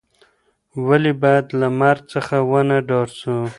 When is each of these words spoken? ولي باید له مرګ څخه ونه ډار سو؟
ولي 0.87 1.13
باید 1.21 1.45
له 1.59 1.67
مرګ 1.79 2.01
څخه 2.13 2.35
ونه 2.51 2.77
ډار 2.89 3.07
سو؟ 3.19 3.35